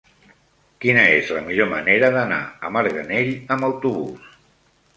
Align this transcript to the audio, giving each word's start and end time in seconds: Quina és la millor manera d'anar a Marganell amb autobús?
Quina 0.85 1.03
és 1.17 1.29
la 1.35 1.43
millor 1.49 1.69
manera 1.75 2.11
d'anar 2.17 2.41
a 2.69 2.73
Marganell 2.79 3.33
amb 3.57 3.71
autobús? 3.71 4.37